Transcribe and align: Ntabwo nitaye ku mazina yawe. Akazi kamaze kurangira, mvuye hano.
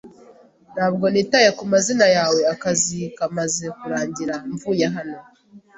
Ntabwo 0.73 1.05
nitaye 1.13 1.49
ku 1.57 1.63
mazina 1.71 2.05
yawe. 2.15 2.39
Akazi 2.53 2.97
kamaze 3.17 3.65
kurangira, 3.77 4.35
mvuye 4.51 4.87
hano. 4.95 5.17